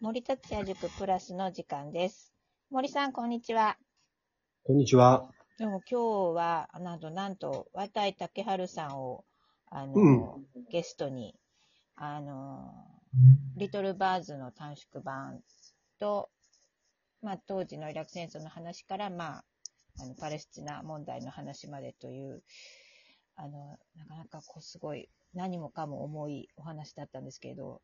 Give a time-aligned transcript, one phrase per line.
[0.00, 2.32] 森達也塾プラスの時間です。
[2.70, 3.76] 森さん、こんにちは。
[4.62, 5.28] こんにちは。
[5.58, 9.24] でも今日は、なんと、なんと、渡井竹春さんを、
[9.66, 11.34] あの、うんゲストに、
[11.96, 12.72] あの、
[13.56, 15.40] リトルバーズの短縮版
[15.98, 16.30] と、
[17.20, 19.44] まあ、当時のイラク戦争の話から、まあ、
[20.00, 22.44] あの、パレスチナ問題の話までという、
[23.34, 27.82] あの、なかなかこう、すごい、何もかも重いお話だったんですけど、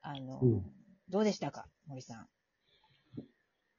[0.00, 2.28] あの、うんどうでしたか、森さん？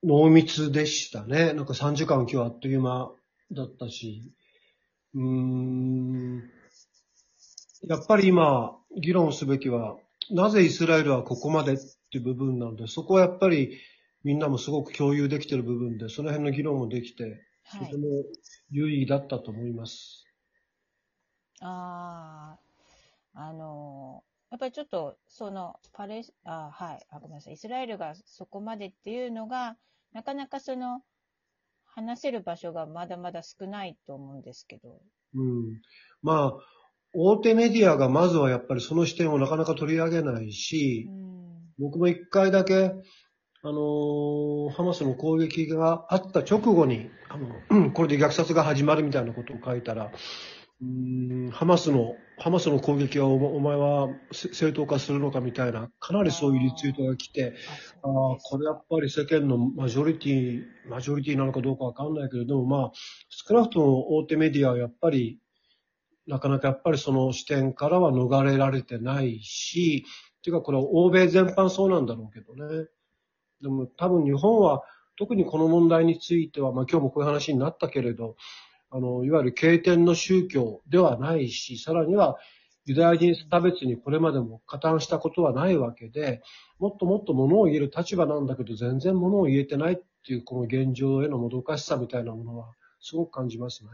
[0.03, 1.53] 濃密でしたね。
[1.53, 3.11] なんか3時間今日あっという間
[3.51, 4.31] だったし。
[5.15, 6.43] うーん。
[7.87, 9.97] やっぱり今、議論すべきは、
[10.29, 11.77] なぜイスラエルはここまでっ
[12.11, 13.79] ていう部分なので、そこはやっぱり
[14.23, 17.97] みんなもすごく共有できてる部分で、その辺の議論もできて、はいとて。
[17.97, 18.07] も
[18.69, 20.25] 有意義だったと思います。
[21.61, 22.57] あ
[23.33, 24.23] あ、あの
[24.55, 29.75] やっぱりちょっと、その、パレス、あはい、あ、ごめんなさい、イスラエルがそこまでっていうのが、
[30.13, 31.01] なかなかその、
[31.83, 35.01] 話せる場所がまだまだ少ないと思うんですけど。
[35.35, 35.81] うん。
[36.21, 36.57] まあ、
[37.11, 41.73] 大手メディアがまずはやっぱりその視点をなかなか取り上げないしう、ん。
[41.77, 42.93] 僕も一回だけ、
[43.61, 50.11] あのーハマスの攻撃があった直後に、あの、う んこれで虐殺が始まるみたいなことを書いたら、
[50.81, 57.53] うーんハマスの、ハマスの攻撃はおお前はせ正当化するのかみたいな、かなりそういうリツイートが来て、
[58.03, 62.91] ああ、これやっぱり世間のマジョリティ、マジョリティなのかどうかわかんないけれども、まあ、
[63.29, 65.39] 少なくとも大手メディアはやっぱり、
[66.27, 70.05] なかなかやっぱりその視点からは逃れられてないし、
[70.39, 72.87] っていうかこれは欧米全般そうなんだろうけどね。
[73.61, 74.81] でも多分日本は
[75.17, 78.35] 特にこの問題については、まあ今日もこういう話になったけれど、
[78.95, 82.37] あの、いわゆる経典の宗教ではないし、さらには
[82.85, 86.41] ユダヤ人差別にこれまでも加担したことはないわけで、
[86.79, 92.71] もっともっと物を言える立場なんだけど、全然物を言えてないっていうこの現状へのもどかしさみたいなものは、
[93.01, 93.89] すごく感じますね。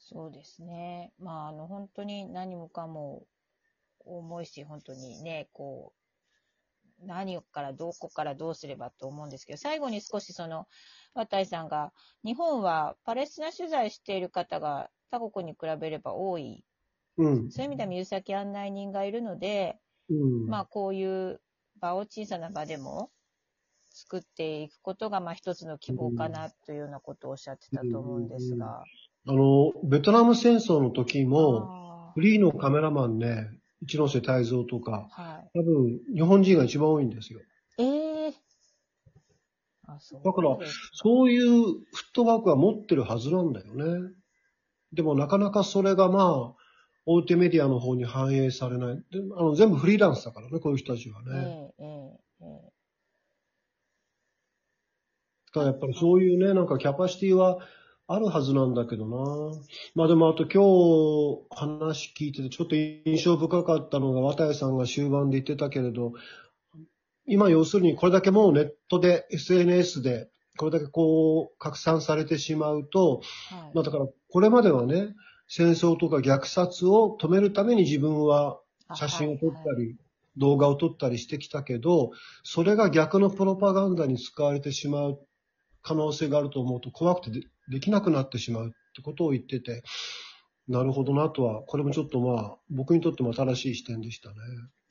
[0.00, 1.12] そうですね。
[1.20, 3.22] まあ、あの、本当に何もかも
[4.04, 5.99] 重いし、本当にね、こう、
[7.04, 10.66] 何からどこからどうすればと思うんですけど、最後に少しその、
[11.14, 11.92] 渡井さんが、
[12.24, 16.64] 日本はパレスチナ取材している方が他国に比べれば多い。
[17.16, 17.50] うん。
[17.50, 19.78] そういう意味では水先案内人がいるので、
[20.08, 20.46] うん。
[20.46, 21.40] まあ、こういう
[21.80, 23.10] 場を小さな場でも
[23.90, 28.84] 作っていくことが、まあ、一つの希望かなというようなことをおっしゃってたと思うんですが。
[29.26, 33.50] あの、ベトナム戦争の時も、あフリーのカメラマンね、
[33.82, 35.58] 一ノ瀬泰造とか、ーはい。
[35.58, 37.40] 多分日本人が一番多いんですよ。
[37.78, 38.34] ええ
[39.86, 40.56] あ、そうだから
[40.92, 44.12] そういうフットワークは持ってるはずなんだよね。
[44.92, 46.54] でもなかなかそれがまあ、
[47.06, 48.96] 大手メディアの方に反映されない。
[48.96, 49.02] で
[49.36, 51.72] あの全部フリーランスだからね、こういう人たちはね。
[51.78, 52.80] えええええ
[55.52, 57.58] だからやっぱりそういうね、なんかキャパシティは
[58.12, 59.56] あるはずなんだけどな。
[59.94, 60.64] まあでもあと今
[61.46, 66.14] 日話聞いててちょっと印象深かったのが渡谷さんが終盤で言ってたけれど、
[67.24, 73.22] 今要するにこれだけもうネットで SNS でこれだけこう拡散されてしまうと、
[73.52, 73.70] えはい。
[73.74, 75.14] まあだからこれまではね、
[75.46, 79.96] 戦争とか虐殺を止めるために自分はあ写真を撮ったはいはいり、
[80.36, 82.10] 動画を撮ったりしてきたけど、
[82.42, 85.20] それが逆のプロパガンダに使われてしまう
[85.82, 89.82] 可能性があると思うと怖くてでできなくなってしまうってことを言ってて、
[90.68, 94.36] なるほどなとは、これもちょっとまあ、僕にとっても新しい視点でしたね。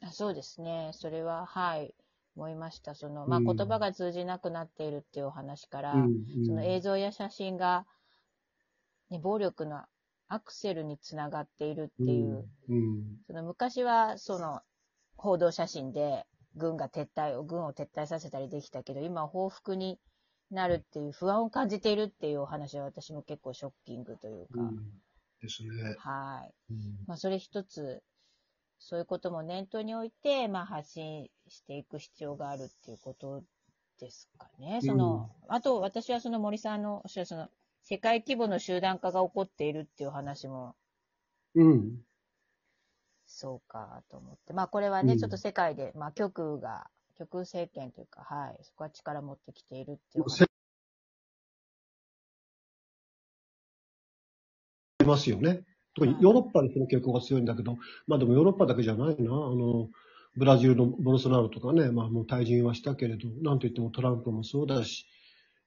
[0.02, 0.92] あそうですね。
[0.94, 1.94] それは、はい、
[2.36, 2.96] 思いました。
[2.96, 6.06] その、まあ、うん言葉が通じなくなっているっていうお話から、うんう
[6.42, 7.86] んその映像や写真が、
[9.10, 9.84] ね、暴力の
[10.28, 14.62] アクセルにつながっているっていう、うんその昔は、その、
[15.18, 16.26] 報道写真で
[16.56, 20.00] 軍が撤退を、軍を撤退させたりできたけど、今は報復に
[20.52, 24.80] なるっていう不安を感じているっていうお話は私も結構ショッキングというか、うん
[25.42, 25.96] ですね。
[25.98, 26.54] はい。
[26.72, 26.78] うん
[27.08, 28.04] まあ、それ一つ、
[28.80, 33.44] そういうことも念頭に置いて、まあ、発信していく必要があるっていうこと
[34.00, 34.80] ですかね。
[34.82, 37.50] その、あと、私はその森さんのおっしゃる、その、
[37.84, 40.76] 世界規模の集団化が起こっているっていう話も、
[41.56, 41.98] うん。
[43.26, 44.54] そうかと思って。
[44.54, 46.88] まあ、これはね、うんちょっと世界で、まあ、極右が、
[47.20, 50.44] 極右政権というか、はい、そこは力持ってきているっていう話。
[55.04, 55.66] いますよね。
[55.96, 57.78] 特にヨーロッパでその傾向が強いんだけど、
[58.08, 59.32] まあでもヨーロッパだけじゃないな。
[59.32, 59.90] あの、
[60.38, 65.06] ブラジルのボルソナロとかね、まあもう退陣はしたけれど、なんといってもトランプもそうだし、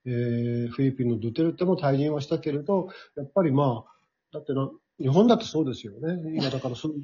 [0.06, 3.93] えー、フィリピンのドゥテルテも退陣はしたけれど、やっぱりまあ、
[4.32, 6.32] だってな、日本だってそうですよね。
[6.34, 6.94] 今だからその、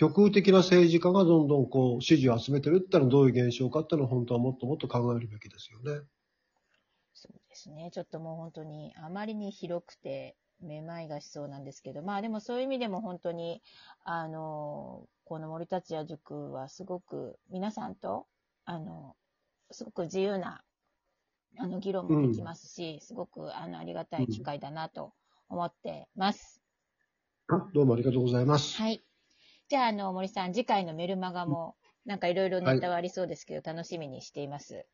[0.00, 6.06] 極右的な政治家がどんどんこう支持を集めてるってのはどういう現象かっていうのは本当はもっともっと考えるべきですよね。
[7.12, 7.90] そうですね。
[7.92, 13.62] ちょっともう本当にあまりに広くてめまいがしそうなんですけど、まあでもそういう意味でも本当に、
[14.02, 18.26] あの、この森達也塾はすごく皆さんと、
[18.64, 19.16] あの、
[19.70, 20.64] すごく自由な、
[21.58, 25.12] あの、議論もできますし、すごく、あの、ありがたい機会だなと
[25.50, 26.62] 思ってます。
[27.48, 28.76] あどうもありがとうございます。
[28.76, 29.09] はい。
[29.70, 34.84] じゃあ、あの、森さん、次回のメルマガも、なんかいろいろネタはありそうですけど、楽しみにしています。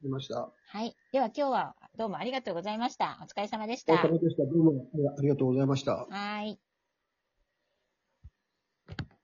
[0.00, 0.52] 出ました。
[0.68, 0.94] はい。
[1.10, 3.18] では今日はどうもありがとうございました。
[3.20, 3.94] お疲れ様でした。
[3.94, 4.44] お疲れ様でした。
[4.44, 4.86] どうも
[5.18, 6.06] ありがとうございました。
[6.08, 6.60] はい。